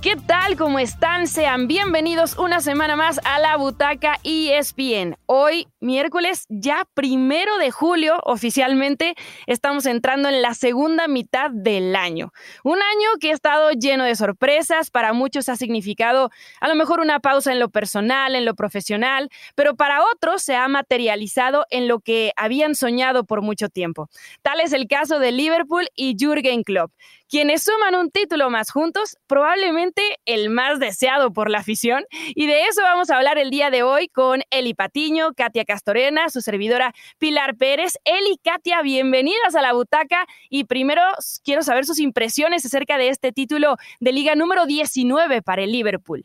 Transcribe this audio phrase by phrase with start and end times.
[0.00, 0.56] ¿Qué tal?
[0.56, 1.26] ¿Cómo están?
[1.26, 5.16] Sean bienvenidos una semana más a la Butaca ESPN.
[5.26, 9.16] Hoy, miércoles, ya primero de julio, oficialmente,
[9.48, 12.32] estamos entrando en la segunda mitad del año.
[12.62, 16.30] Un año que ha estado lleno de sorpresas, para muchos ha significado
[16.60, 20.54] a lo mejor una pausa en lo personal, en lo profesional, pero para otros se
[20.54, 24.08] ha materializado en lo que habían soñado por mucho tiempo.
[24.42, 26.92] Tal es el caso de Liverpool y Jürgen Klopp
[27.28, 32.04] quienes suman un título más juntos, probablemente el más deseado por la afición.
[32.34, 36.30] Y de eso vamos a hablar el día de hoy con Eli Patiño, Katia Castorena,
[36.30, 37.94] su servidora Pilar Pérez.
[38.04, 40.26] Eli, Katia, bienvenidas a la butaca.
[40.48, 41.02] Y primero
[41.44, 46.24] quiero saber sus impresiones acerca de este título de liga número 19 para el Liverpool.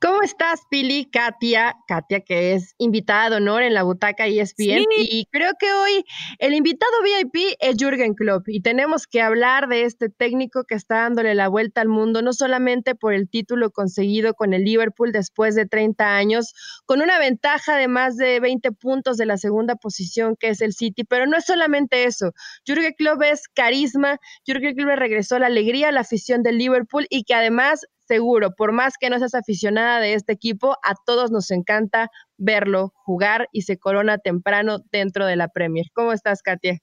[0.00, 1.10] ¿Cómo estás, Pili?
[1.10, 4.86] Katia, Katia, que es invitada de honor en la butaca ESPN.
[4.96, 6.04] Y creo que hoy
[6.38, 8.48] el invitado VIP es Jürgen Klopp.
[8.48, 12.32] Y tenemos que hablar de este técnico que está dándole la vuelta al mundo, no
[12.32, 16.54] solamente por el título conseguido con el Liverpool después de 30 años,
[16.86, 20.72] con una ventaja de más de 20 puntos de la segunda posición que es el
[20.72, 22.32] City, pero no es solamente eso.
[22.64, 27.24] Jürgen Klopp es carisma, Jürgen Klopp regresó la alegría a la afición del Liverpool y
[27.24, 31.52] que además seguro, por más que no seas aficionada de este equipo, a todos nos
[31.52, 35.86] encanta verlo jugar y se corona temprano dentro de la Premier.
[35.94, 36.78] ¿Cómo estás, Katia?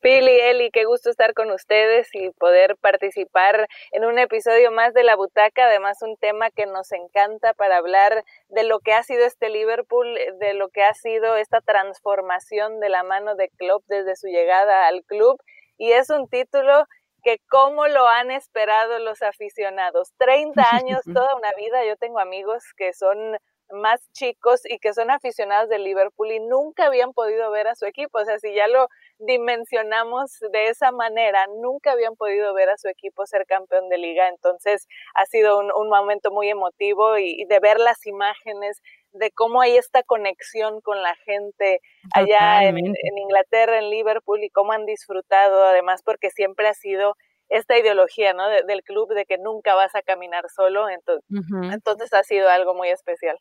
[0.00, 5.02] Pili, Eli, qué gusto estar con ustedes y poder participar en un episodio más de
[5.02, 9.24] La Butaca, además un tema que nos encanta para hablar de lo que ha sido
[9.24, 14.14] este Liverpool, de lo que ha sido esta transformación de la mano de Klopp desde
[14.14, 15.42] su llegada al club
[15.76, 16.84] y es un título
[17.24, 20.12] que cómo lo han esperado los aficionados.
[20.18, 21.84] 30 años, toda una vida.
[21.84, 23.36] Yo tengo amigos que son
[23.70, 27.86] más chicos y que son aficionados del Liverpool y nunca habían podido ver a su
[27.86, 28.18] equipo.
[28.18, 32.88] O sea, si ya lo dimensionamos de esa manera, nunca habían podido ver a su
[32.88, 34.28] equipo ser campeón de liga.
[34.28, 38.82] Entonces ha sido un, momento muy emotivo y, de ver las imágenes
[39.14, 41.80] de cómo hay esta conexión con la gente
[42.12, 47.16] allá en, Inglaterra, en Liverpool, y cómo han disfrutado, además, porque siempre ha sido
[47.48, 48.48] esta ideología ¿no?
[48.48, 51.24] del club de que nunca vas a caminar solo, entonces,
[51.72, 53.38] entonces ha sido algo muy especial.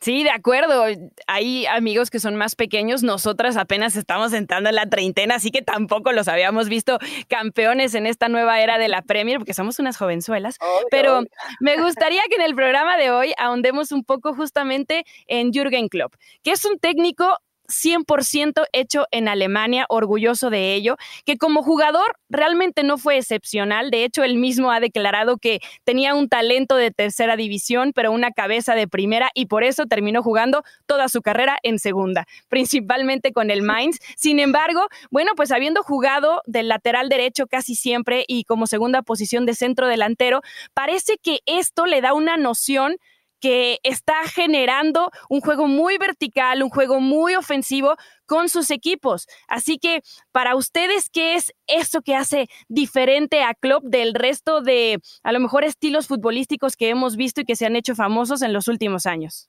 [0.00, 0.84] Sí, de acuerdo.
[1.26, 3.02] Hay amigos que son más pequeños.
[3.02, 8.06] Nosotras apenas estamos entrando en la treintena, así que tampoco los habíamos visto campeones en
[8.06, 10.58] esta nueva era de la Premier, porque somos unas jovenzuelas.
[10.90, 11.22] Pero
[11.60, 16.14] me gustaría que en el programa de hoy ahondemos un poco justamente en Jürgen Klopp,
[16.42, 22.82] que es un técnico 100% hecho en Alemania, orgulloso de ello, que como jugador realmente
[22.82, 27.36] no fue excepcional, de hecho él mismo ha declarado que tenía un talento de tercera
[27.36, 31.78] división, pero una cabeza de primera y por eso terminó jugando toda su carrera en
[31.78, 33.98] segunda, principalmente con el Mainz.
[34.16, 39.46] Sin embargo, bueno, pues habiendo jugado del lateral derecho casi siempre y como segunda posición
[39.46, 40.42] de centro delantero,
[40.74, 42.96] parece que esto le da una noción
[43.40, 49.26] que está generando un juego muy vertical, un juego muy ofensivo con sus equipos.
[49.48, 55.00] Así que para ustedes, ¿qué es eso que hace diferente a Klopp del resto de,
[55.22, 58.52] a lo mejor, estilos futbolísticos que hemos visto y que se han hecho famosos en
[58.52, 59.48] los últimos años?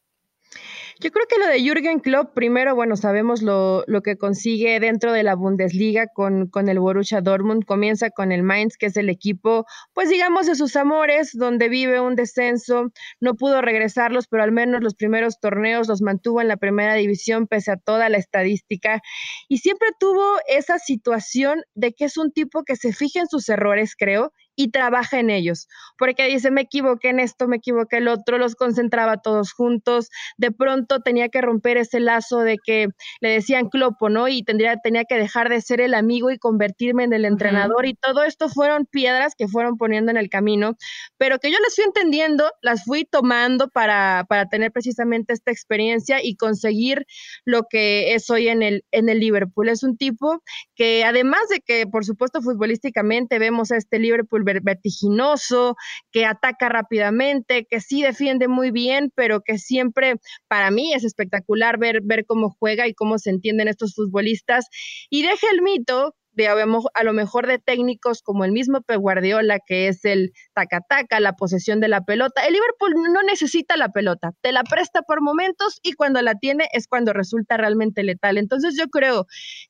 [0.99, 5.13] Yo creo que lo de Jürgen Klopp, primero, bueno, sabemos lo, lo que consigue dentro
[5.13, 7.63] de la Bundesliga con, con, el Borussia Dortmund.
[7.65, 12.01] Comienza con el Mainz, que es el equipo, pues digamos, de sus amores, donde vive
[12.01, 12.91] un descenso.
[13.21, 17.47] No pudo regresarlos, pero al menos los primeros torneos los mantuvo en la primera división,
[17.47, 19.01] pese a toda la estadística.
[19.47, 23.47] Y siempre tuvo esa situación de que es un tipo que se fija en sus
[23.47, 28.09] errores, creo, y trabaja en ellos, porque dice, me equivoqué en esto, me equivoqué el
[28.09, 32.89] otro, los concentraba todos juntos, de pronto tenía que romper ese lazo de que
[33.21, 34.27] le decían clopo, ¿no?
[34.27, 37.93] Y tendría, tenía que dejar de ser el amigo y convertirme en el entrenador y
[37.93, 40.75] todo esto fueron piedras que fueron poniendo en el camino,
[41.17, 46.21] pero que yo las fui entendiendo, las fui tomando para, para tener precisamente esta experiencia
[46.21, 47.05] y conseguir
[47.45, 49.69] lo que es hoy en el, en el Liverpool.
[49.69, 50.43] Es un tipo
[50.75, 55.75] que además de que, por supuesto, futbolísticamente vemos a este Liverpool vertiginoso,
[56.11, 60.15] que ataca rápidamente, que sí defiende muy bien, pero que siempre
[60.47, 64.67] para mí es espectacular ver, ver cómo juega y cómo se entienden estos futbolistas.
[65.09, 66.15] Y deja el mito
[66.47, 71.33] a lo mejor de técnicos como el mismo Pep Guardiola, que es el taca-taca, la
[71.33, 72.45] posesión de la pelota.
[72.45, 76.67] El Liverpool no necesita la pelota, te la presta por momentos y cuando la tiene
[76.73, 78.37] es cuando resulta realmente letal.
[78.37, 79.25] Entonces yo creo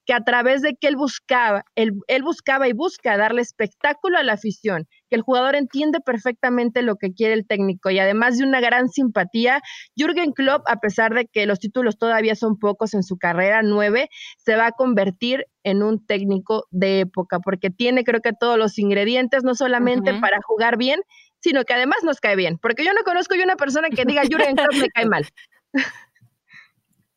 [0.06, 4.24] que a través de que él buscaba, él, él buscaba y busca darle espectáculo a
[4.24, 8.46] la afición, que el jugador entiende perfectamente lo que quiere el técnico y además de
[8.46, 9.62] una gran simpatía,
[9.96, 14.10] Jürgen Klopp, a pesar de que los títulos todavía son pocos en su carrera, nueve,
[14.38, 18.78] se va a convertir en un técnico de época, porque tiene creo que todos los
[18.78, 21.02] ingredientes, no solamente para jugar bien,
[21.40, 24.24] sino que además nos cae bien, porque yo no conozco yo una persona que diga
[24.24, 25.26] Jürgen Klopp me cae mal.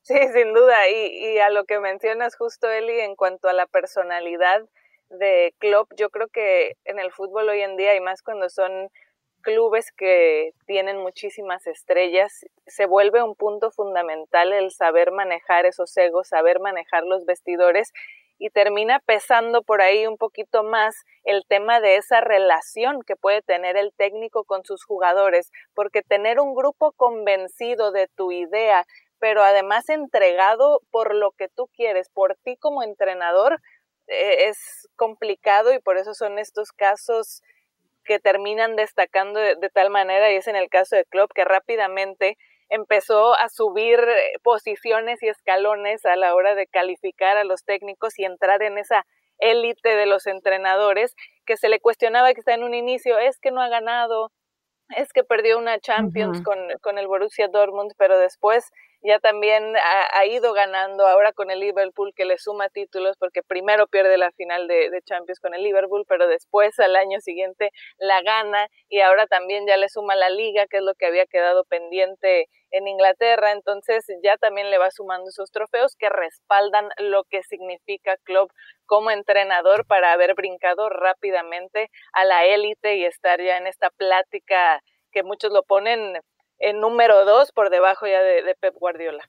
[0.04, 3.66] Sí, sin duda, y, y a lo que mencionas justo, Eli, en cuanto a la
[3.68, 4.68] personalidad
[5.12, 8.88] de Klopp, yo creo que en el fútbol hoy en día, y más cuando son
[9.42, 16.28] clubes que tienen muchísimas estrellas, se vuelve un punto fundamental el saber manejar esos egos,
[16.28, 17.92] saber manejar los vestidores
[18.38, 23.42] y termina pesando por ahí un poquito más el tema de esa relación que puede
[23.42, 28.84] tener el técnico con sus jugadores, porque tener un grupo convencido de tu idea,
[29.20, 33.60] pero además entregado por lo que tú quieres, por ti como entrenador,
[34.06, 37.42] es complicado y por eso son estos casos
[38.04, 42.36] que terminan destacando de, tal manera, y es en el caso de Klopp, que rápidamente
[42.68, 48.18] empezó a subir eh, posiciones y escalones a la hora de calificar a los técnicos
[48.18, 49.06] y entrar en esa
[49.38, 51.14] élite de los entrenadores
[51.44, 54.32] que se le cuestionaba que está en un inicio, es que no ha ganado,
[54.96, 58.70] es que perdió una Champions con, con el Borussia Dortmund, pero después
[59.02, 63.86] ya también ha, ido ganando ahora con el Liverpool que le suma títulos porque primero
[63.88, 68.22] pierde la final de, de, Champions con el Liverpool, pero después al año siguiente la
[68.22, 71.64] gana y ahora también ya le suma la liga, que es lo que había quedado
[71.64, 77.42] pendiente en Inglaterra, entonces ya también le va sumando esos trofeos que respaldan lo que
[77.42, 78.50] significa Klopp
[78.86, 84.80] como entrenador para haber brincado rápidamente a la élite y estar ya en esta plática
[85.12, 86.18] que muchos lo ponen
[86.62, 89.28] en número dos por debajo ya de, Pep Guardiola.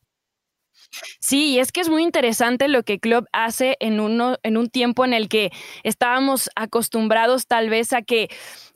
[1.19, 5.05] Sí, es que es muy interesante lo que Klopp hace en, uno, en un tiempo
[5.05, 5.51] en el que
[5.83, 8.29] estábamos acostumbrados tal vez a que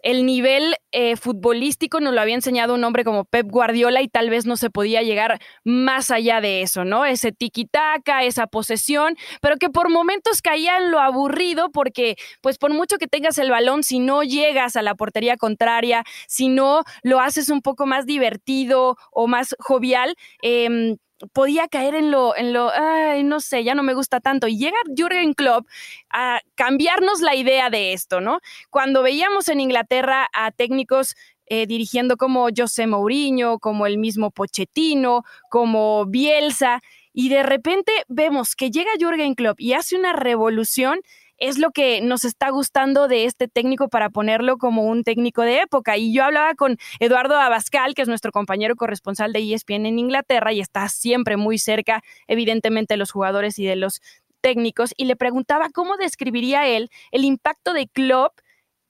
[0.04, 4.30] el nivel eh, futbolístico nos lo había enseñado un hombre como Pep Guardiola y tal
[4.30, 7.06] vez no se podía llegar más allá de eso, ¿no?
[7.06, 12.74] Ese tiki-taka, esa posesión, pero que por momentos caía en lo aburrido porque, pues por
[12.74, 17.20] mucho que tengas el balón, si no llegas a la portería contraria, si no lo
[17.20, 20.96] haces un poco más divertido o más jovial, eh,
[21.34, 24.48] podía caer en lo, en lo, ay, no sé, ya no me gusta tanto.
[24.48, 25.68] Y llega Jürgen Klopp
[26.10, 28.40] a cambiarnos la idea de esto, ¿no?
[28.70, 31.16] Cuando veíamos en Inglaterra a técnicos
[31.48, 36.82] eh, dirigiendo como José Mourinho, como el mismo Pochettino, como Bielsa,
[37.14, 41.00] y de repente vemos que llega Jürgen Klopp y hace una revolución
[41.38, 45.62] es lo que nos está gustando de este técnico para ponerlo como un técnico de
[45.62, 45.98] época.
[45.98, 50.54] Y yo hablaba con Eduardo Abascal, que es nuestro compañero corresponsal de ESPN en Inglaterra
[50.54, 54.02] y está siempre muy cerca, evidentemente, de los jugadores y de los
[54.42, 58.40] técnicos, y le preguntaba cómo describiría él el impacto de Klopp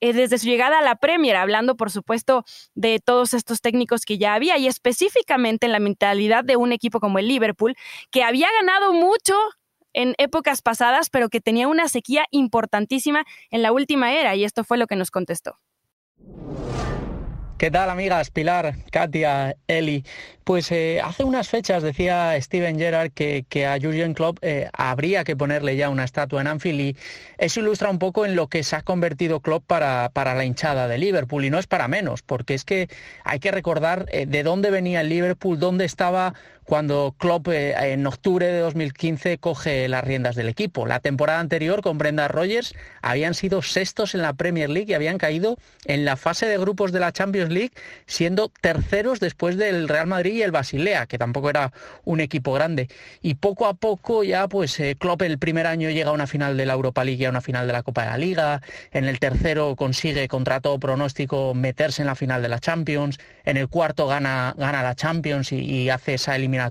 [0.00, 4.18] eh, desde su llegada a la Premier, hablando por supuesto de todos estos técnicos que
[4.18, 7.74] ya había y específicamente en la mentalidad de un equipo como el Liverpool,
[8.10, 9.34] que había ganado mucho
[9.92, 14.64] en épocas pasadas, pero que tenía una sequía importantísima en la última era, y esto
[14.64, 15.58] fue lo que nos contestó.
[17.58, 18.30] ¿Qué tal amigas?
[18.30, 20.04] Pilar, Katia, Eli.
[20.48, 25.36] Pues eh, hace unas fechas decía Steven Gerrard que, a Jurgen Klopp eh, habría que
[25.36, 26.96] ponerle ya una estatua en Anfield y
[27.36, 30.88] eso ilustra un poco en lo que se ha convertido Klopp para, para la hinchada
[30.88, 32.88] de Liverpool y no es para menos, porque es que
[33.24, 36.32] hay que recordar eh, de dónde venía el Liverpool, dónde estaba
[36.68, 40.84] cuando Klopp en octubre de 2015 coge las riendas del equipo.
[40.84, 45.16] La temporada anterior con Brenda Rogers habían sido sextos en la Premier League y habían
[45.16, 47.72] caído en la fase de grupos de la Champions League
[48.04, 51.72] siendo terceros después del Real Madrid el Basilea, que tampoco era
[52.04, 52.88] un equipo grande.
[53.22, 56.56] Y poco a poco ya pues eh, Klopp el primer año llega a una final
[56.56, 59.06] de la Europa League y a una final de la Copa de la Liga, en
[59.06, 63.68] el tercero consigue contra todo pronóstico meterse en la final de la Champions, en el
[63.68, 66.68] cuarto gana, gana la Champions y, y hace esa eliminación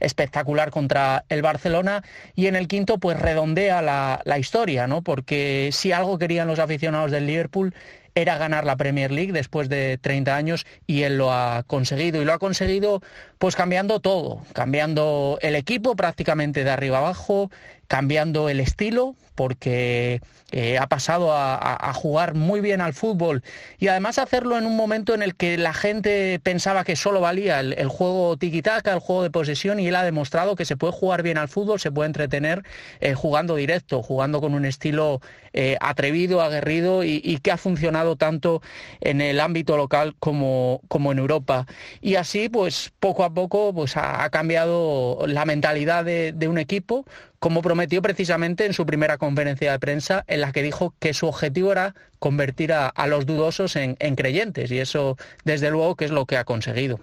[0.00, 2.02] espectacular contra el Barcelona
[2.34, 5.02] y en el quinto pues redondea la, la, historia, ¿no?
[5.02, 7.74] Porque si algo querían los aficionados del Liverpool
[8.14, 12.20] era ganar la Premier League después de 30 años y él lo ha conseguido.
[12.20, 13.02] Y lo ha conseguido
[13.38, 17.50] pues cambiando todo, cambiando el equipo prácticamente de arriba abajo,
[17.90, 20.20] cambiando el estilo, porque
[20.52, 23.42] eh, ha pasado a, jugar muy bien al fútbol
[23.78, 27.58] y además hacerlo en un momento en el que la gente pensaba que solo valía
[27.60, 31.22] el, juego tiki-taka, el juego de posesión, y él ha demostrado que se puede jugar
[31.24, 32.62] bien al fútbol, se puede entretener
[33.00, 35.20] eh, jugando directo, jugando con un estilo
[35.52, 38.62] eh, atrevido, aguerrido y, que ha funcionado tanto
[39.00, 41.66] en el ámbito local como, como en Europa.
[42.00, 47.04] Y así, pues poco a poco, pues ha, cambiado la mentalidad de, de un equipo
[47.40, 51.26] como prometió precisamente en su primera conferencia de prensa, en la que dijo que su
[51.26, 56.26] objetivo era convertir a, los dudosos en, creyentes, y eso, desde luego, que es lo
[56.26, 57.00] que ha conseguido.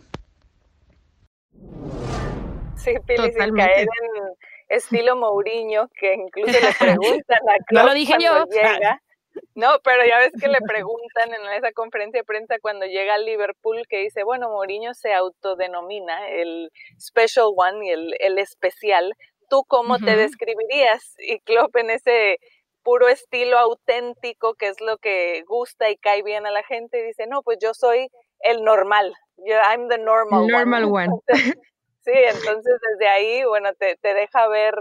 [2.76, 3.88] Sí, Pili, sin caer en
[4.70, 8.46] estilo Mourinho, que incluso le preguntan a Klopp No lo dije yo.
[8.46, 9.02] Llega,
[9.56, 13.26] No, pero ya ves que le preguntan en esa conferencia de prensa cuando llega al
[13.26, 19.14] Liverpool que dice, bueno, Mourinho se autodenomina el special one y el, el especial.
[19.50, 21.16] ¿Tú cómo te describirías?
[21.20, 22.40] Y Klopp en ese
[22.84, 27.28] puro estilo auténtico, que es lo que gusta y cae bien a la gente, dice,
[27.28, 29.14] no, pues yo soy el normal.
[29.38, 31.14] Yo, I'm the normal, normal one.
[31.28, 34.74] sí, entonces desde ahí, bueno, te, te deja ver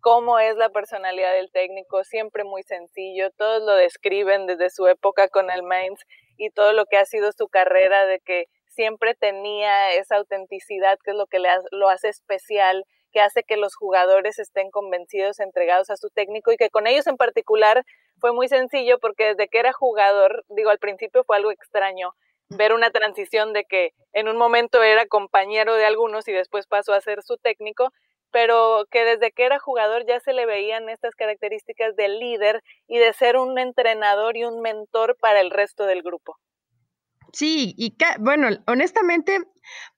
[0.00, 5.28] cómo es la personalidad del técnico, siempre muy sencillo, todos lo describen desde su época
[5.28, 6.00] con el Mainz
[6.36, 11.10] y todo lo que ha sido su carrera de que siempre tenía esa autenticidad que
[11.12, 15.90] es lo que le lo hace especial, que hace que los jugadores estén convencidos, entregados
[15.90, 17.84] a su técnico y que con ellos en particular
[18.18, 22.14] fue muy sencillo porque desde que era jugador, digo, al principio fue algo extraño
[22.48, 26.92] ver una transición de que en un momento era compañero de algunos y después pasó
[26.92, 27.92] a ser su técnico,
[28.30, 32.98] pero que desde que era jugador ya se le veían estas características de líder y
[32.98, 36.36] de ser un entrenador y un mentor para el resto del grupo.
[37.32, 39.40] Sí, y bueno, honestamente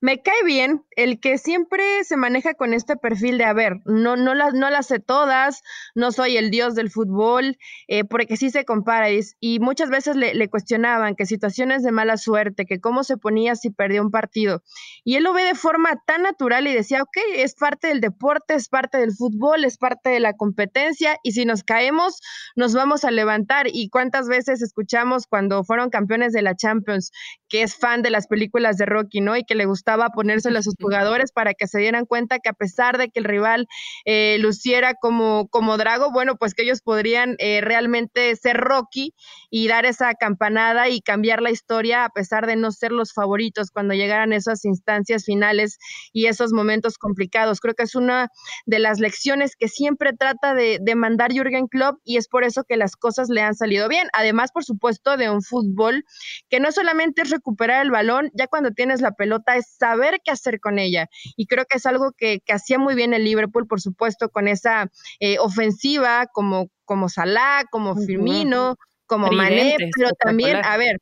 [0.00, 4.16] me cae bien el que siempre se maneja con este perfil de, a ver, no,
[4.16, 5.62] no, las, no las sé todas,
[5.94, 7.58] no soy el dios del fútbol,
[7.88, 9.08] eh, porque sí se compara.
[9.40, 13.70] Y, muchas veces le, cuestionaban que situaciones de mala suerte, que cómo se ponía si
[13.70, 14.62] perdía un partido.
[15.04, 18.54] Y él lo ve de forma tan natural y decía, ok, es parte del deporte,
[18.54, 22.20] es parte del fútbol, es parte de la competencia, y si nos caemos,
[22.56, 23.66] nos vamos a levantar.
[23.72, 27.10] Y cuántas veces escuchamos cuando fueron campeones de la Champions,
[27.48, 29.36] que es fan de las películas de Rocky, ¿no?
[29.36, 32.54] Y que le gustaba ponérselo a sus jugadores para que se dieran cuenta que a
[32.54, 33.68] pesar de que el rival
[34.06, 39.14] eh, luciera como, como Drago, bueno, pues que ellos podrían eh, realmente ser Rocky
[39.50, 43.70] y dar esa campanada y cambiar la historia a pesar de no ser los favoritos
[43.70, 45.78] cuando llegaran esas instancias finales
[46.12, 47.60] y esos momentos complicados.
[47.60, 48.28] Creo que es una
[48.66, 52.64] de las lecciones que siempre trata de, de mandar Jürgen Klopp y es por eso
[52.64, 54.08] que las cosas le han salido bien.
[54.12, 56.04] Además, por supuesto, de un fútbol
[56.48, 60.30] que no solamente es recuperar el balón, ya cuando tienes la pelota es saber qué
[60.30, 61.08] hacer con ella.
[61.36, 64.90] Y creo que es algo que, hacía muy bien el Liverpool, por supuesto, con esa
[65.20, 68.76] eh, ofensiva como, como Salah, como Firmino,
[69.06, 70.98] como Mané, pero también, a ver,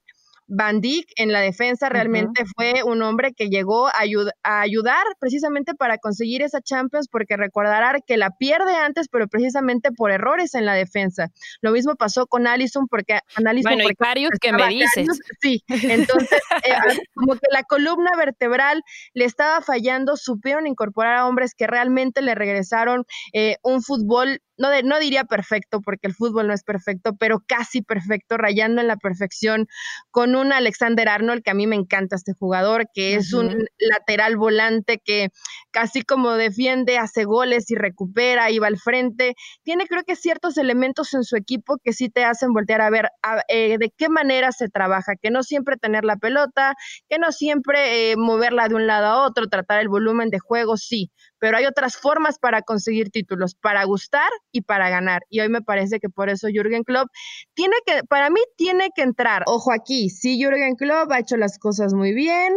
[0.49, 4.03] Van Dijk en la defensa realmente fue un hombre que llegó a,
[4.43, 9.91] a, ayudar precisamente para conseguir esa Champions, porque recordará que la pierde antes, pero precisamente
[9.93, 11.31] por errores en la defensa.
[11.61, 13.73] Lo mismo pasó con Allison, porque Allison.
[13.75, 15.09] Bueno, y que me dices.
[15.41, 18.83] sí, entonces, eh, como que la columna vertebral
[19.15, 24.69] le estaba fallando, supieron incorporar a hombres que realmente le regresaron eh, un fútbol no,
[24.83, 28.97] no diría perfecto, porque el fútbol no es perfecto, pero casi perfecto, rayando en la
[28.97, 29.67] perfección,
[30.11, 34.37] con un Alexander Arnold, que a mí me encanta este jugador, que es un lateral
[34.37, 35.31] volante que
[35.71, 39.35] casi como defiende, hace goles y recupera, y va al frente.
[39.63, 43.09] Tiene creo que ciertos elementos en su equipo que sí te hacen voltear a ver
[43.49, 46.75] eh, de qué manera se trabaja, que no siempre tener la pelota,
[47.09, 50.77] que no siempre eh, moverla de un lado a otro, tratar el volumen de juego,
[50.77, 55.23] sí, pero hay otras formas para conseguir títulos, para gustar y para ganar.
[55.29, 57.09] Y hoy me parece que por eso Jürgen Klopp
[57.55, 59.43] tiene que, para mí tiene que entrar.
[59.47, 62.55] Ojo aquí, sí, Jürgen Klopp ha hecho las cosas muy bien.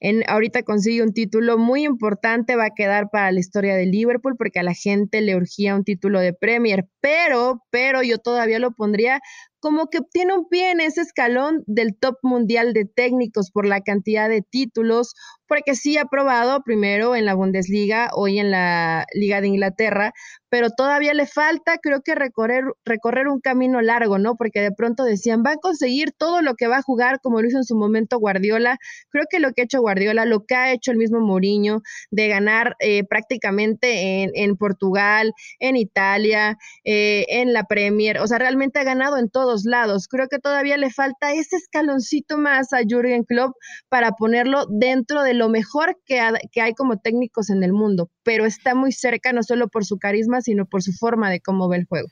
[0.00, 4.36] En, ahorita consigue un título muy importante, va a quedar para la historia de Liverpool
[4.38, 8.70] porque a la gente le urgía un título de Premier, pero, pero yo todavía lo
[8.72, 9.20] pondría
[9.62, 13.80] como que tiene un pie en ese escalón del top mundial de técnicos por la
[13.80, 15.14] cantidad de títulos,
[15.46, 20.12] porque sí ha probado primero en la Bundesliga, hoy en la Liga de Inglaterra,
[20.52, 24.36] pero todavía le falta, creo que recorrer, recorrer un camino largo, ¿no?
[24.36, 27.48] Porque de pronto decían, va a conseguir todo lo que va a jugar, como lo
[27.48, 28.78] hizo en su momento Guardiola.
[29.10, 32.28] Creo que lo que ha hecho Guardiola, lo que ha hecho el mismo Mourinho, de
[32.28, 38.84] ganar eh, prácticamente en, Portugal, en Italia, eh, en la Premier, o sea, realmente ha
[38.84, 39.30] ganado en
[39.64, 40.08] lados.
[40.08, 43.52] Creo que todavía le falta ese escaloncito más a Jürgen Klopp
[43.88, 48.46] para ponerlo dentro de lo mejor que, que hay como técnicos en el mundo, pero
[48.46, 51.78] está muy cerca no solo por su carisma, sino por su forma de cómo ve
[51.78, 52.08] el juego.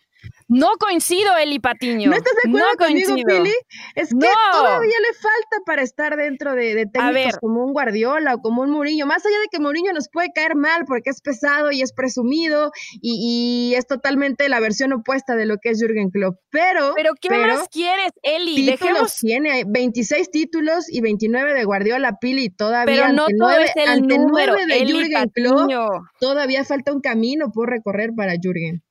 [0.48, 2.10] No coincido, Eli Patiño.
[2.10, 3.54] ¿No estás de acuerdo conmigo, Pili?
[3.94, 8.62] Es que todavía le falta para estar dentro de, técnicos como un Guardiola o como
[8.62, 9.06] un Mourinho.
[9.06, 12.72] Más allá de que Mourinho nos puede caer mal porque es pesado y es presumido
[13.00, 16.36] y, es totalmente la versión opuesta de lo que es Jürgen Klopp.
[16.50, 18.76] Pero, ¿Pero qué más quieres, Eli?
[18.76, 24.02] Títulos tiene, 26 títulos y 29 de Guardiola, Pili, todavía Pero no todo es el
[24.02, 25.70] número, de Jürgen Klopp,
[26.18, 28.82] todavía falta un camino por recorrer para Jürgen.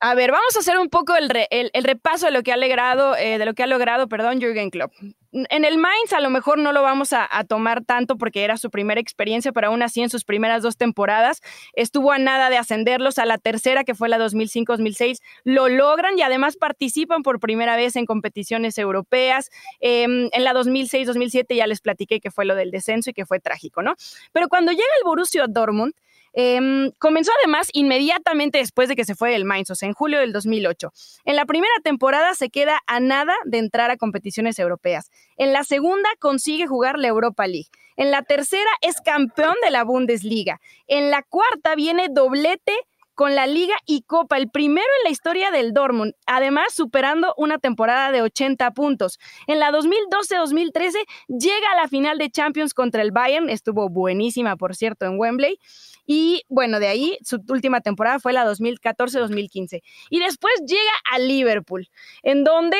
[0.00, 3.16] A ver, vamos a hacer un poco el, el, repaso de lo que ha logrado,
[3.16, 4.92] eh, de lo que ha logrado, perdón, Jürgen Klopp.
[5.32, 8.70] En el Mainz a lo mejor no lo vamos a, tomar tanto porque era su
[8.70, 11.40] primera experiencia, pero aún así en sus primeras dos temporadas
[11.72, 16.22] estuvo a nada de ascenderlos a la tercera, que fue la 2005-2006, lo logran y
[16.22, 19.50] además participan por primera vez en competiciones europeas.
[19.80, 23.40] Em, en la 2006-2007 ya les platiqué que fue lo del descenso y que fue
[23.40, 23.94] trágico, ¿no?
[24.32, 25.94] Pero cuando llega el Borussia Dortmund,
[26.36, 30.92] Em, comenzó además inmediatamente después de que se fue el Mainz, en julio del 2008.
[31.24, 35.10] En la primera temporada se queda a nada de entrar a competiciones europeas.
[35.36, 37.68] En la segunda consigue jugar la Europa League.
[37.96, 40.60] En la tercera es campeón de la Bundesliga.
[40.88, 42.72] En la cuarta viene doblete
[43.14, 47.58] con la Liga y Copa, el primero en la historia del Dortmund, además superando una
[47.58, 49.18] temporada de 80 puntos.
[49.46, 50.94] En la 2012-2013
[51.28, 55.58] llega a la final de Champions contra el Bayern, estuvo buenísima, por cierto, en Wembley.
[56.06, 59.82] Y bueno, de ahí su última temporada fue la 2014-2015.
[60.10, 61.88] Y después llega a Liverpool,
[62.22, 62.78] en donde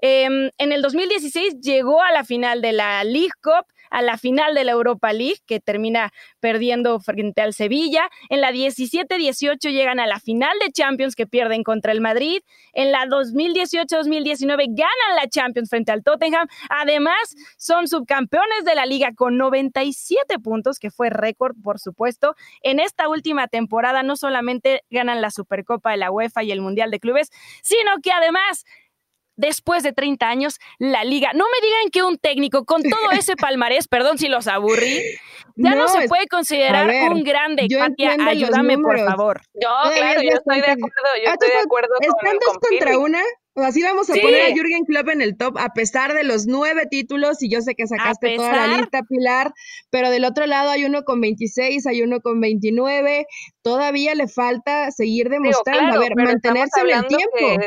[0.00, 4.54] em, en el 2016 llegó a la final de la League Cup, a la final
[4.54, 8.10] de la Europa League, que termina perdiendo frente al Sevilla.
[8.28, 12.42] En la 17-18 llegan a la final de Champions, que pierden contra el Madrid.
[12.72, 16.48] En la 2018-2019 ganan la Champions frente al Tottenham.
[16.70, 22.34] Además, son subcampeones de la liga con 97 puntos, que fue récord, por supuesto.
[22.62, 26.90] En esta última temporada no solamente ganan la Supercopa de la UEFA y el Mundial
[26.90, 27.30] de Clubes,
[27.62, 28.64] sino que además
[29.36, 31.32] después de 30 años la liga.
[31.34, 35.00] No me digan que un técnico con todo ese palmarés, perdón si los aburrí,
[35.56, 37.68] ya no, se puede considerar un grande.
[37.68, 39.40] Katia, ayúdame por favor.
[39.54, 43.20] Yo, claro, yo estoy de acuerdo, yo estoy de acuerdo con, Están dos contra una.
[43.56, 46.86] Así vamos a poner a Jürgen Klopp en el top, a pesar de los nueve
[46.90, 49.52] títulos, y yo sé que sacaste toda la lista, Pilar,
[49.90, 53.26] pero del otro lado hay uno con 26, hay uno con 29,
[53.62, 57.64] todavía le falta seguir demostrando, a ver, mantenerse en el tiempo.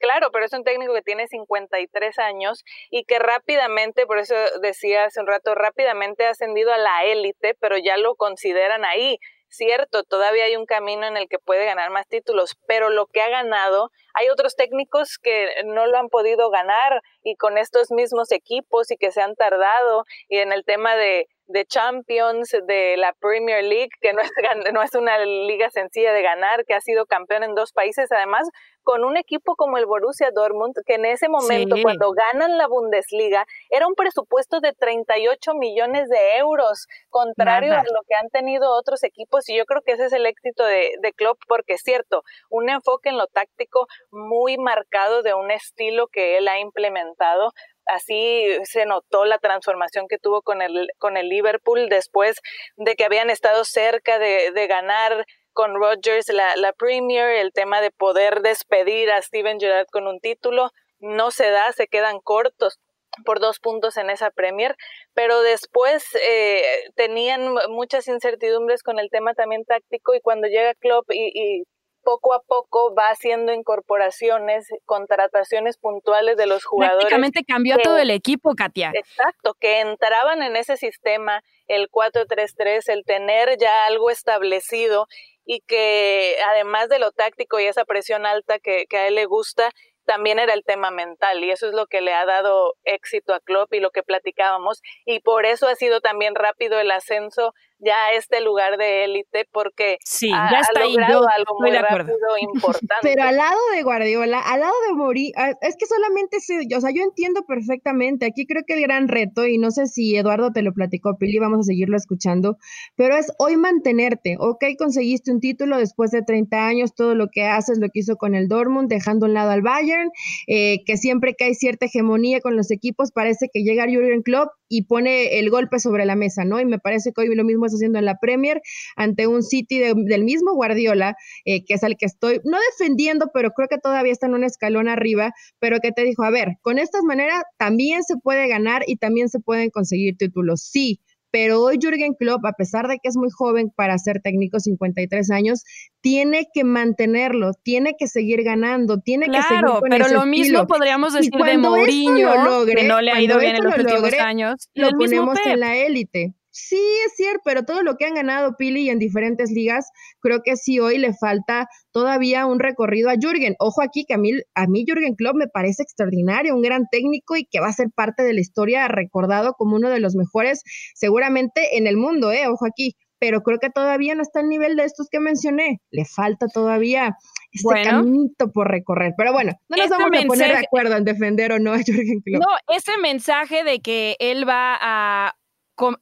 [0.00, 5.04] Claro, pero es un técnico que tiene 53 años y que rápidamente, por eso decía
[5.04, 9.18] hace un rato, rápidamente ha ascendido a la élite, pero ya lo consideran ahí.
[9.48, 13.22] Cierto, todavía hay un camino en el que puede ganar más títulos, pero lo que
[13.22, 18.32] ha ganado, hay otros técnicos que no lo han podido ganar y con estos mismos
[18.32, 23.12] equipos y que se han tardado y en el tema de de Champions, de la
[23.20, 24.30] Premier League, que no es,
[24.72, 28.48] no es una liga sencilla de ganar, que ha sido campeón en dos países, además
[28.84, 33.46] con un equipo como el Borussia Dortmund, que en ese momento, cuando ganan la Bundesliga,
[33.70, 39.02] era un presupuesto de 38 millones de euros, contrario a lo que han tenido otros
[39.02, 42.22] equipos, y yo creo que ese es el éxito de, de Klopp, porque es cierto,
[42.50, 47.52] un enfoque en lo táctico muy marcado de un estilo que él ha implementado,
[47.86, 52.40] así se notó la transformación que tuvo con el, con el Liverpool después
[52.76, 57.80] de que habían estado cerca de, de ganar con Rodgers la, la Premier, el tema
[57.80, 62.78] de poder despedir a Steven Gerrard con un título, no se da, se quedan cortos
[63.24, 64.76] por dos puntos en esa Premier,
[65.14, 66.62] pero después eh,
[66.96, 71.64] tenían muchas incertidumbres con el tema también táctico y cuando llega Klopp y, y
[72.04, 77.06] poco a poco va haciendo incorporaciones, contrataciones puntuales de los jugadores.
[77.06, 78.92] Prácticamente cambió todo el equipo, Katia.
[78.94, 85.06] Exacto, que entraban en ese sistema, el 4-3-3, el tener ya algo establecido
[85.44, 89.26] y que además de lo táctico y esa presión alta que, que a él le
[89.26, 89.70] gusta,
[90.04, 93.40] también era el tema mental y eso es lo que le ha dado éxito a
[93.40, 98.12] Klopp y lo que platicábamos y por eso ha sido también rápido el ascenso ya
[98.16, 102.96] este lugar de élite porque sí, ya está ha logrado algo muy rápido importante.
[103.02, 106.80] Pero al lado de Guardiola, al lado de Mori, ah, es que solamente se, o
[106.80, 110.52] sea, yo entiendo perfectamente, aquí creo que el gran reto, y no sé si Eduardo
[110.52, 112.56] te lo platicó, Pili, vamos a seguirlo escuchando,
[112.96, 117.44] pero es hoy mantenerte, ok, conseguiste un título después de 30 años, todo lo que
[117.44, 120.10] haces lo que hizo con el Dortmund, dejando a un lado al Bayern,
[120.46, 124.50] eh, que siempre que hay cierta hegemonía con los equipos, parece que llega Jurgen Klopp
[124.74, 126.60] y pone el golpe sobre la mesa, ¿no?
[126.60, 128.60] Y me parece que hoy lo mismo está haciendo en la Premier
[128.96, 133.52] ante un City del mismo Guardiola, eh, que es al que estoy, no defendiendo, pero
[133.52, 136.80] creo que todavía está en un escalón arriba, pero que te dijo, a ver, con
[136.80, 140.62] estas maneras también se puede ganar y también se pueden conseguir títulos.
[140.62, 141.00] Sí,
[141.34, 145.32] pero hoy Jürgen Klopp, a pesar de que es muy joven para ser técnico, 53
[145.32, 145.64] años,
[146.00, 151.12] tiene que mantenerlo, tiene que seguir ganando, tiene que seguir con pero lo mismo podríamos
[151.12, 154.68] decir de Mourinho, que no le ha ido bien en los últimos años.
[154.74, 156.34] Lo ponemos en la élite.
[156.56, 159.90] Sí, es cierto, pero todo lo que han ganado Pili en diferentes ligas,
[160.20, 163.56] creo que sí hoy le falta todavía un recorrido a Jürgen.
[163.58, 167.34] Ojo aquí que a mí, a mí Jürgen Klopp me parece extraordinario, un gran técnico
[167.34, 170.62] y que va a ser parte de la historia recordado como uno de los mejores
[170.94, 174.76] seguramente en el mundo, eh, ojo aquí, pero creo que todavía no está al nivel
[174.76, 175.80] de estos que mencioné.
[175.90, 177.16] Le falta todavía
[177.50, 179.14] ese caminito por recorrer.
[179.16, 182.20] Pero bueno, no nos vamos a poner de acuerdo en defender o no a Jürgen
[182.20, 182.42] Klopp.
[182.42, 185.34] No, ese mensaje de que él va a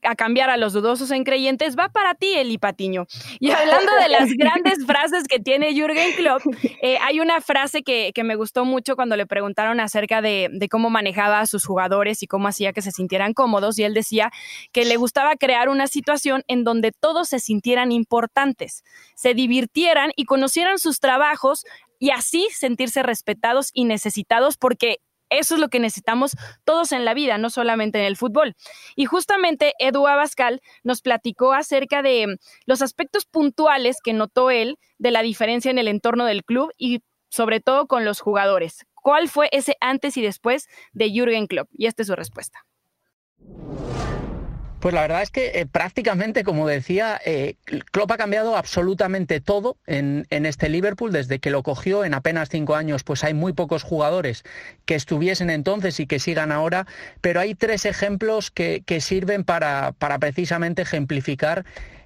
[0.02, 3.06] a cambiar a los dudosos en creyentes, va para ti, Eli Patiño.
[3.40, 6.42] Y hablando de las grandes frases que tiene Jürgen Klopp,
[6.82, 10.90] eh, hay una frase que, me gustó mucho cuando le preguntaron acerca de, de, cómo
[10.90, 14.30] manejaba a sus jugadores y cómo hacía que se sintieran cómodos, y él decía
[14.70, 18.84] que le gustaba crear una situación en donde todos se sintieran importantes,
[19.16, 21.64] se divirtieran y conocieran sus trabajos
[21.98, 24.98] y así sentirse respetados y necesitados porque
[25.32, 28.54] eso es lo que necesitamos todos en la vida, no solamente en el fútbol.
[28.96, 35.10] Y justamente Edu Abascal nos platicó acerca de los aspectos puntuales que notó él de
[35.10, 38.86] la diferencia en el entorno del club y sobre todo con los jugadores.
[38.94, 41.68] ¿Cuál fue ese antes y después de Jürgen Klopp?
[41.72, 42.64] Y esta es su respuesta.
[44.82, 47.54] Pues la verdad es que eh, prácticamente, como decía, eh,
[47.92, 52.74] Klopp ha cambiado absolutamente todo en, este Liverpool desde que lo cogió en apenas cinco
[52.74, 53.04] años.
[53.04, 54.42] Pues hay muy pocos jugadores
[54.84, 56.88] que estuviesen entonces y que sigan ahora,
[57.20, 61.64] pero hay tres ejemplos que, sirven para, para precisamente ejemplificar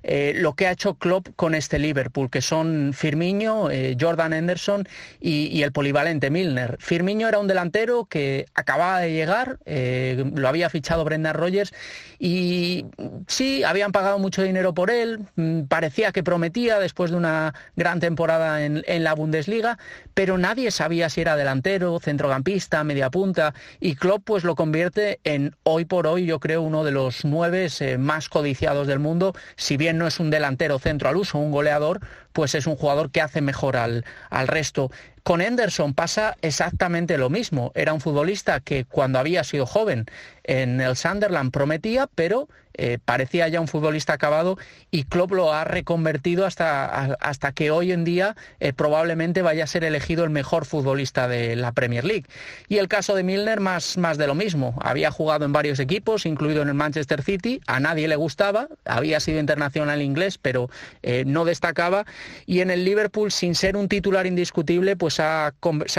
[0.09, 4.87] eh, lo que ha hecho Klopp con este Liverpool, que son Firmino, eh, Jordan Henderson
[5.21, 6.77] y, el polivalente Milner.
[6.79, 11.75] Firmino era un delantero que acababa de llegar, eh, lo había fichado Brendan Rodgers
[12.21, 12.87] y
[13.27, 17.99] sí, habían pagado mucho dinero por él, mm, parecía que prometía después de una gran
[17.99, 19.77] temporada en, la Bundesliga,
[20.15, 25.57] pero nadie sabía si era delantero, centrocampista, media punta y Klopp pues lo convierte en
[25.65, 29.96] hoy por hoy yo creo uno de los nueve más codiciados del mundo, si bien
[29.97, 32.01] no es un delantero centro al uso, un goleador,
[32.37, 34.91] pues es un jugador que hace mejor al, al resto.
[35.23, 37.73] Con Henderson pasa exactamente lo mismo.
[37.75, 40.05] Era un futbolista que cuando había sido joven
[40.45, 42.47] en el Sunderland prometía, pero
[42.79, 44.59] eh, parecía ya un futbolista acabado
[44.91, 49.67] y Klopp lo ha reconvertido hasta, hasta que hoy en día eh, probablemente vaya a
[49.67, 52.27] ser elegido el mejor futbolista de la Premier League.
[52.69, 54.79] Y el caso de Milner más, más de lo mismo.
[54.83, 59.21] Había jugado en varios equipos, incluido en el Manchester City, a nadie le gustaba, había
[59.21, 60.69] sido internacional inglés, pero
[61.03, 62.05] eh, no destacaba
[62.47, 65.53] y en el Liverpool, sin ser un titular indiscutible, pues se ha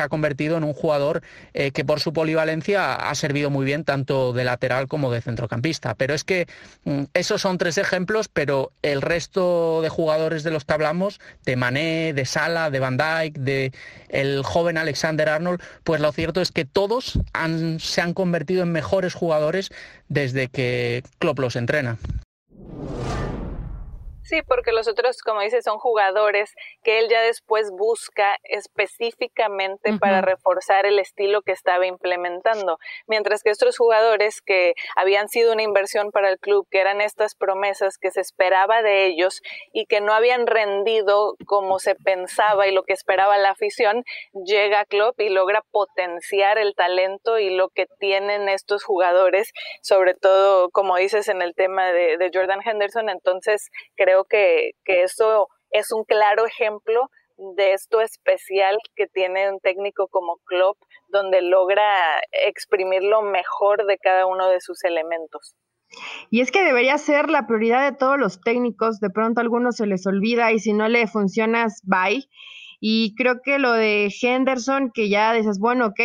[0.10, 1.22] convertido en un jugador
[1.54, 5.96] que por su polivalencia ha servido muy bien tanto de lateral como de centrocampista.
[5.96, 6.48] Pero es que
[6.88, 11.56] Mm, esos son tres ejemplos, pero el resto de jugadores de los que hablamos, de
[11.56, 13.74] Mané, de Sala, de Van Dijk, de
[14.10, 17.20] el joven Alexander Arnold, pues lo cierto es que todos
[17.80, 19.70] se han convertido en mejores jugadores
[20.08, 21.98] desde que Klopp los entrena.
[24.28, 30.20] Sí, porque los otros, como dices, son jugadores que él ya después busca específicamente para
[30.20, 32.78] reforzar el estilo que estaba implementando.
[33.08, 37.36] Mientras que estos jugadores que habían sido una inversión para el club, que eran estas
[37.36, 42.74] promesas que se esperaba de ellos y que no habían rendido como se pensaba y
[42.74, 47.86] lo que esperaba la afición, llega Klopp y logra potenciar el talento y lo que
[47.98, 53.08] tienen estos jugadores, sobre todo, como dices, en el tema de, de Jordan Henderson.
[53.08, 57.10] Entonces, creo que, eso es un claro ejemplo
[57.56, 60.78] de esto especial que tiene un técnico como Klopp,
[61.10, 65.56] donde logra exprimir lo mejor de cada uno de sus elementos.
[66.30, 69.78] Y es que debería ser la prioridad de todos los técnicos, de pronto a algunos
[69.78, 72.28] se les olvida y si no le funcionas, bye.
[72.80, 76.00] Y creo que lo de Henderson, que ya dices, bueno, ok,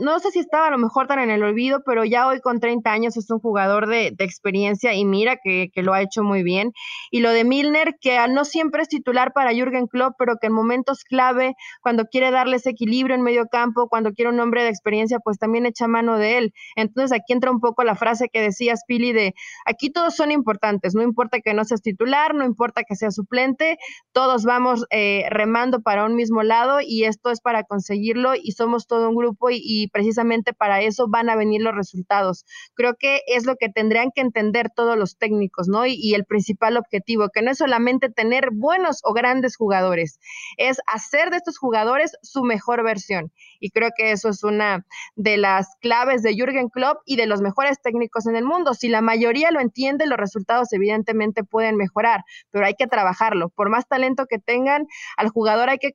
[0.00, 2.58] no, sé si estaba a lo mejor tan en el olvido, pero ya hoy con
[2.58, 6.72] 30 años es un jugador de, experiencia y mira que, lo ha hecho muy bien.
[7.12, 10.52] Y lo de Milner, que no siempre es titular para Jürgen Klopp, pero que en
[10.52, 14.70] momentos clave, cuando quiere darle ese equilibrio en medio campo, cuando quiere un hombre de
[14.70, 16.54] experiencia, pues también echa mano de él.
[16.74, 19.34] Entonces aquí entra un poco la frase que decías, Pili, de
[19.64, 23.78] aquí todos son importantes, no importa que no seas titular, no importa que seas suplente,
[24.12, 28.86] todos vamos eh, remando para un mismo lado y esto es para conseguirlo y somos
[28.86, 32.44] todo un grupo y, precisamente para eso van a venir los resultados.
[32.74, 35.86] Creo que es lo que tendrían que entender todos los técnicos, ¿no?
[35.86, 40.18] Y, el principal objetivo, que no es solamente tener buenos o grandes jugadores,
[40.56, 43.32] es hacer de estos jugadores su mejor versión.
[43.60, 47.40] Y creo que eso es una de las claves de Jürgen Klopp y de los
[47.40, 48.74] mejores técnicos en el mundo.
[48.74, 53.50] Si la mayoría lo entiende, los resultados evidentemente pueden mejorar, pero hay que trabajarlo.
[53.50, 55.92] Por más talento que tengan, al jugador hay que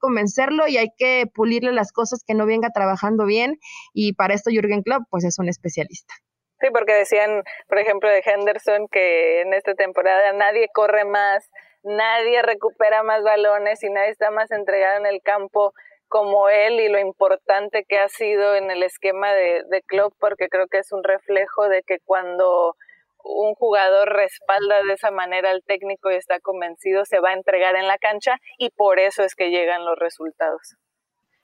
[0.68, 3.58] y hay que pulirle las cosas que no venga trabajando bien
[3.94, 6.14] y para esto Jürgen Klopp pues es un especialista.
[6.60, 11.50] Sí, porque decían, por ejemplo, de Henderson que en esta temporada nadie corre más,
[11.84, 15.74] nadie recupera más balones y nadie está más entregado en el campo
[16.08, 20.50] como él y lo importante que ha sido en el esquema de, de Klopp, porque
[20.50, 22.76] creo que es un reflejo de que cuando
[23.24, 27.76] un jugador respalda de esa manera al técnico y está convencido, se va a entregar
[27.76, 30.76] en la cancha y por eso es que llegan los resultados.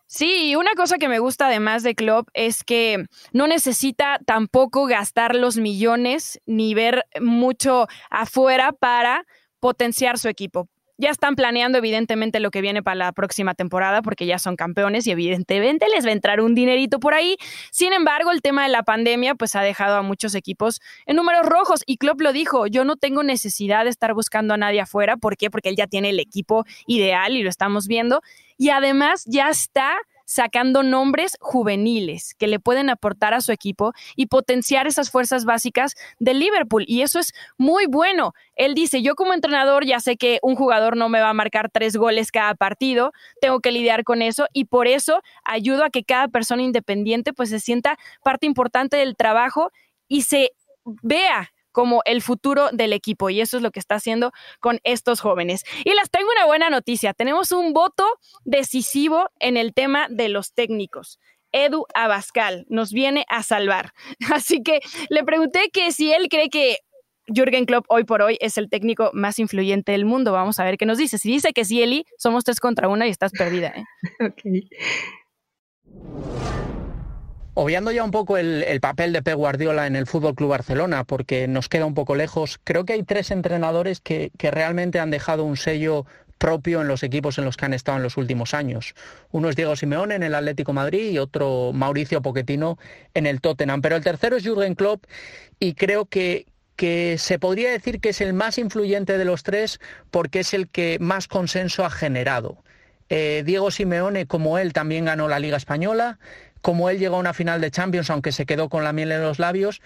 [0.10, 5.36] Sí, una cosa que me gusta además de Klopp es que no necesita tampoco gastar
[5.36, 9.26] los millones ni ver mucho afuera para
[9.60, 10.70] potenciar su equipo.
[10.98, 15.06] Ya están planeando evidentemente lo que viene para la próxima temporada porque ya son campeones
[15.06, 17.38] y evidentemente les va a entrar un dinerito por ahí.
[17.72, 21.46] Sin embargo, el tema de la pandemia pues ha dejado a muchos equipos en números
[21.46, 25.18] rojos y Klopp lo dijo, yo no tengo necesidad de estar buscando a nadie afuera,
[25.18, 25.52] ¿por qué?
[25.52, 28.22] Porque él ya tiene el equipo ideal y lo estamos viendo
[28.58, 34.26] y además ya está sacando nombres juveniles que le pueden aportar a su equipo y
[34.26, 36.84] potenciar esas fuerzas básicas de Liverpool.
[36.86, 38.34] Y eso es muy bueno.
[38.56, 41.72] Él dice, yo como entrenador ya sé que un jugador no me va a marcar
[41.72, 46.04] tres goles cada partido, tengo que lidiar con eso y por eso ayudo a que
[46.04, 49.72] cada persona independiente pues se sienta parte importante del trabajo
[50.10, 50.52] y se
[51.02, 55.20] vea como el futuro del equipo y eso es lo que está haciendo con estos
[55.20, 55.64] jóvenes.
[55.86, 58.04] Y les tengo una buena noticia, tenemos un voto
[58.46, 61.20] decisivo en el tema de los técnicos.
[61.52, 63.92] Edu Abascal nos viene a salvar.
[64.34, 66.78] Así que le pregunté que si él cree que
[67.28, 70.32] Jürgen Klopp hoy por hoy es el técnico más influyente del mundo.
[70.32, 71.20] Vamos a ver qué nos dice.
[71.20, 73.72] Si dice que sí, Eli, somos tres contra una y estás perdida.
[73.76, 73.84] ¿eh?
[77.60, 81.48] Obviando ya un poco el, papel de Pep Guardiola en el Fútbol Club Barcelona, porque
[81.48, 85.58] nos queda un poco lejos, creo que hay tres entrenadores que, realmente han dejado un
[85.58, 86.06] sello
[86.38, 88.94] propio en los equipos en los que han estado en los últimos años.
[89.32, 92.78] Uno es Diego Simeone en el Atlético Madrid y otro Mauricio Pochettino
[93.16, 93.82] en el Tottenham.
[93.82, 95.06] Pero el tercero es Jürgen Klopp
[95.60, 96.46] y creo que,
[97.18, 99.80] se podría decir que es el más influyente de los tres
[100.12, 102.64] porque es el que más consenso ha generado.
[103.10, 106.20] Eh, Diego Simeone, como él, también ganó la Liga Española
[106.68, 109.22] como él llegó a una final de Champions, aunque se quedó con la miel en
[109.22, 109.80] los labios.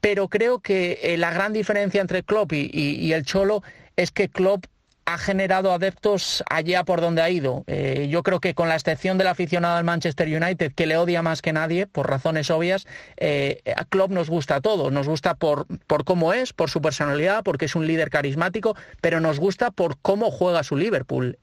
[0.00, 3.64] Pero creo que eh, la gran diferencia entre Klopp y, el Cholo
[3.96, 4.66] es que Klopp
[5.04, 7.64] ha generado adeptos allá por donde ha ido.
[7.66, 11.22] Eh, yo creo que con la excepción del aficionado al Manchester United, que le odia
[11.22, 14.92] más que nadie, por razones obvias, eh, a Klopp nos gusta todo.
[14.92, 19.18] Nos gusta por, por cómo es, por su personalidad, porque es un líder carismático, pero
[19.18, 21.36] nos gusta por cómo juega su Liverpool.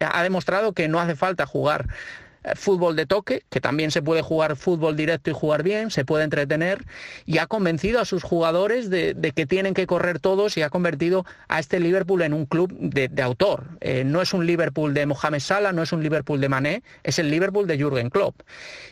[0.00, 1.88] ha demostrado que no hace falta jugar eh,
[2.54, 6.24] fútbol de toque, que también se puede jugar fútbol directo y jugar bien, se puede
[6.24, 6.84] entretener,
[7.24, 11.24] y ha convencido a sus jugadores de, que tienen que correr todos y ha convertido
[11.48, 13.64] a este Liverpool en un club de, autor.
[13.80, 17.18] Eh, no es un Liverpool de Mohamed Salah, no es un Liverpool de Mané, es
[17.18, 18.42] el Liverpool de Jürgen Klopp.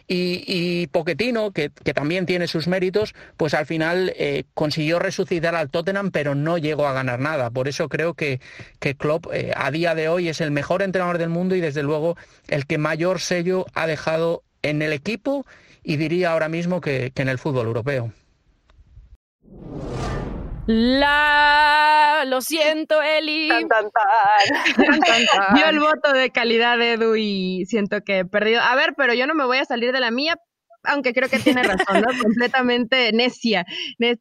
[0.09, 6.11] Y, Pochettino, que, también tiene sus méritos, pues al final eh, consiguió resucitar al Tottenham,
[6.11, 7.51] pero no llegó a ganar nada.
[7.51, 8.41] Por eso creo que,
[8.79, 12.17] que Klopp a día de hoy es el mejor entrenador del mundo y desde luego
[12.53, 13.43] el que mayor se
[13.75, 15.47] ha dejado en el equipo
[15.83, 18.13] y diría ahora mismo que, en el fútbol europeo.
[20.67, 23.49] La, lo siento, Eli.
[23.49, 23.91] Tan,
[25.55, 28.61] Dio el voto de calidad de Edu y siento que he perdido.
[28.61, 30.37] A ver, pero yo no me voy a salir de la mía,
[30.85, 32.09] aunque creo que tiene razón, ¿no?
[32.23, 33.65] Completamente necia.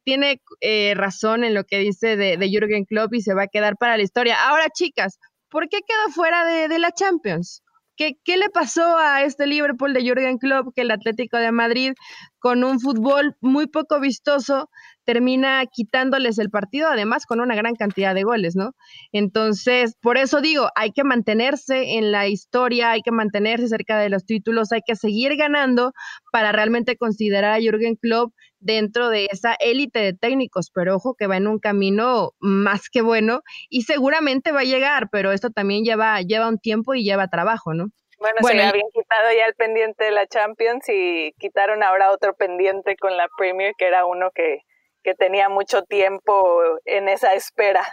[0.04, 3.48] Tiene eh, razón en lo que dice de, de, Jürgen Klopp y se va a
[3.48, 4.48] quedar para la historia.
[4.48, 5.18] Ahora, chicas,
[5.50, 7.61] ¿por qué quedó fuera de, de la Champions?
[7.96, 11.92] ¿Qué, le pasó a este Liverpool de Jürgen Klopp que el Atlético de Madrid,
[12.38, 14.70] con un fútbol muy poco vistoso,
[15.04, 18.72] termina quitándoles el partido, además con una gran cantidad de goles, ¿no?
[19.12, 24.08] Entonces, por eso digo, hay que mantenerse en la historia, hay que mantenerse cerca de
[24.08, 25.92] los títulos, hay que seguir ganando
[26.30, 31.26] para realmente considerar a Jürgen Klopp dentro de esa élite de técnicos, pero ojo que
[31.26, 35.84] va en un camino más que bueno y seguramente va a llegar, pero esto también
[35.84, 37.86] lleva, lleva un tiempo y lleva trabajo, ¿no?
[38.18, 42.96] Bueno, se habían quitado ya el pendiente de la Champions y quitaron ahora otro pendiente
[42.96, 44.60] con la Premier, que era uno que,
[45.02, 47.84] que tenía mucho tiempo en esa espera.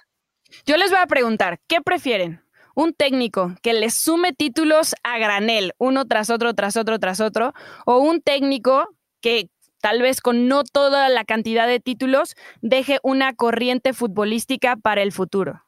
[0.65, 2.43] Yo les voy a preguntar, ¿qué prefieren?
[2.75, 7.53] un técnico que les sume títulos a granel, uno tras otro, tras otro, tras otro,
[7.85, 8.87] o un técnico
[9.19, 9.49] que
[9.81, 15.11] tal vez con no toda la cantidad de títulos, deje una corriente futbolística para el
[15.11, 15.63] futuro?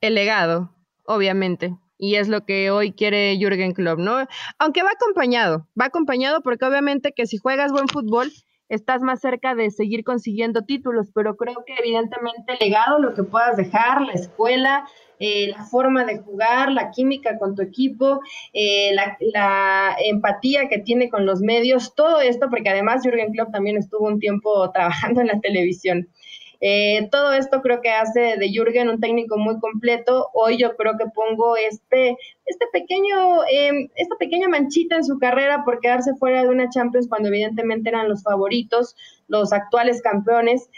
[0.00, 1.76] El legado, obviamente.
[1.96, 4.24] Y es lo que hoy quiere Jürgen Klopp, ¿no?
[4.60, 8.30] Aunque va acompañado, va acompañado porque obviamente que si juegas buen fútbol,
[8.68, 13.22] estás más cerca de seguir consiguiendo títulos, pero creo que evidentemente el legado, lo que
[13.22, 14.86] puedas dejar, la escuela,
[15.20, 18.20] eh, la forma de jugar, la química con tu equipo,
[18.52, 23.76] eh, la, empatía que tiene con los medios, todo esto, porque además Jürgen Klopp también
[23.76, 26.08] estuvo un tiempo trabajando en la televisión.
[26.60, 30.30] Eh, todo esto creo que hace de Jürgen un técnico muy completo.
[30.32, 32.16] Hoy yo creo que pongo este,
[32.46, 37.08] este pequeño, em, esta pequeña manchita en su carrera por quedarse fuera de una Champions
[37.08, 38.96] cuando evidentemente eran los favoritos,
[39.28, 40.68] los actuales campeones.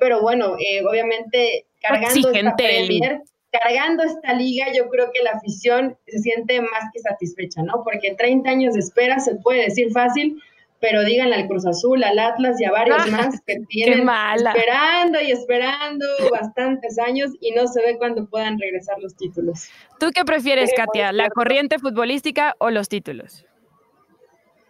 [0.00, 0.56] pero bueno,
[0.88, 6.84] obviamente cargando esta Premier, cargando esta liga, yo creo que la afición se siente más
[6.92, 7.82] que satisfecha, ¿no?
[7.84, 10.40] Porque 30 años de espera se puede decir fácil,
[10.80, 15.20] pero díganle al Cruz Azul, al Atlas y a varios ah, más que tienen esperando
[15.20, 19.70] y esperando bastantes años y no se ve cuándo puedan regresar los títulos.
[19.98, 23.44] ¿Tú qué prefieres, Katia, la corriente futbolística o los títulos?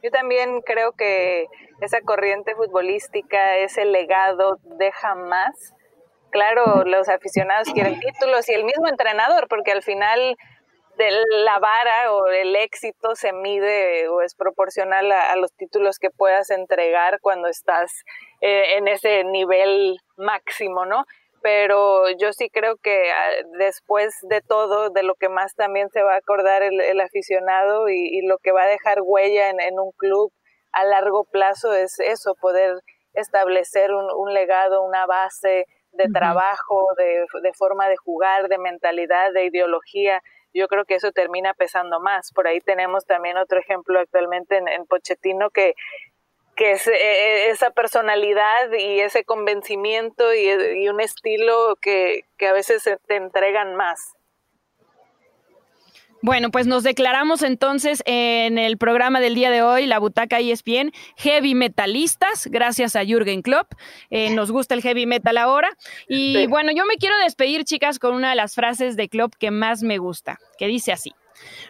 [0.02, 1.46] Yo también creo que
[1.80, 5.74] esa corriente futbolística, ese legado deja más.
[6.30, 10.36] Claro, los aficionados quieren títulos y el mismo entrenador, porque al final
[11.44, 16.50] la vara o el éxito se mide o es proporcional a, los títulos que puedas
[16.50, 17.92] entregar cuando estás
[18.40, 21.04] eh, en ese nivel máximo, ¿no?
[21.40, 26.02] Pero yo sí creo que ah, después de todo, de lo que más también se
[26.02, 30.32] va a acordar el, aficionado y, lo que va a dejar huella en, un club
[30.72, 32.74] a largo plazo es eso, poder
[33.14, 39.46] establecer un, legado, una base de trabajo, de, de forma de jugar, de mentalidad, de
[39.46, 40.20] ideología
[40.58, 42.32] yo creo que eso termina pesando más.
[42.32, 45.74] Por ahí tenemos también otro ejemplo actualmente en, Pochettino que,
[46.56, 52.82] que es eh, esa personalidad y ese convencimiento y, un estilo que, que a veces
[53.06, 54.17] te entregan más.
[56.20, 60.92] Bueno, pues nos declaramos entonces en el programa del día de hoy, la butaca ESPN,
[61.16, 63.72] heavy metalistas, gracias a Jürgen Klopp.
[64.10, 65.70] Eh, nos gusta el heavy metal ahora.
[66.08, 69.52] Y bueno, yo me quiero despedir, chicas, con una de las frases de Klopp que
[69.52, 71.12] más me gusta, que dice así.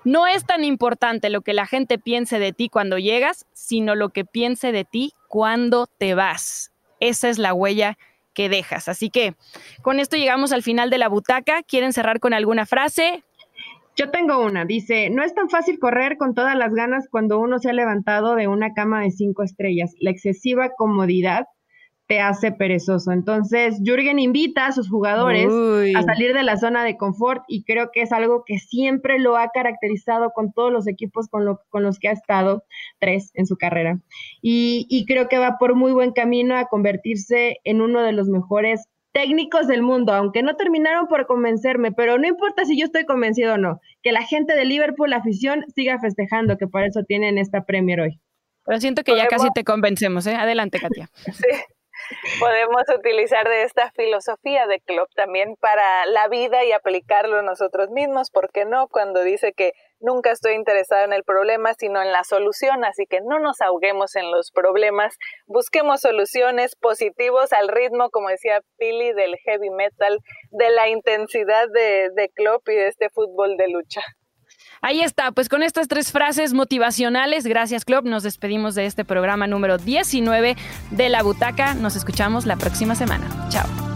[0.05, 4.09] No es tan importante lo que la gente piense de ti cuando llegas, sino lo
[4.09, 6.73] que piense de ti cuando te vas.
[7.01, 7.99] Esa es la huella
[8.33, 8.89] que dejas.
[8.89, 9.35] Así que
[9.83, 11.63] con esto llegamos al final de la butaca.
[11.63, 13.25] ¿Quieren cerrar con alguna frase?
[13.99, 17.59] Yo tengo una, dice, no es tan fácil correr con todas las ganas cuando uno
[17.59, 19.93] se ha levantado de una cama de cinco estrellas.
[19.99, 21.47] La excesiva comodidad
[22.07, 23.11] te hace perezoso.
[23.11, 25.49] Entonces, Jürgen invita a sus jugadores
[25.97, 29.37] a salir de la zona de confort y creo que es algo que siempre lo
[29.37, 32.63] ha caracterizado con todos los equipos con, con los que ha estado,
[33.01, 34.01] tres en su carrera.
[34.41, 38.29] Y, y creo que va por muy buen camino a convertirse en uno de los
[38.29, 38.87] mejores
[39.19, 43.55] técnicos del mundo, aunque no terminaron por convencerme, pero no importa si yo estoy convencido
[43.55, 47.37] o no, que la gente de Liverpool, la afición, siga festejando, que por eso tienen
[47.37, 48.21] esta Premier hoy.
[48.65, 50.37] Pero siento que ya casi te convencemos, ¿eh?
[50.37, 51.11] Adelante, Katia.
[51.25, 51.47] sí
[52.39, 58.31] podemos utilizar de esta filosofía de Klopp también para la vida y aplicarlo nosotros mismos,
[58.31, 58.89] ¿por qué no?
[58.89, 63.21] Cuando dice que nunca estoy interesado en el problema, sino en la solución, así que
[63.21, 69.37] no nos ahoguemos en los problemas, busquemos soluciones positivos al ritmo, como decía Pili, del
[69.45, 70.19] heavy metal,
[70.51, 74.03] de la intensidad de, de Klopp y de este fútbol de lucha.
[74.81, 79.47] Ahí está, pues con estas tres frases motivacionales, gracias Club, nos despedimos de este programa
[79.47, 80.57] número 19
[80.91, 81.75] de La Butaca.
[81.75, 83.29] Nos escuchamos la próxima semana.
[83.51, 83.88] Chao.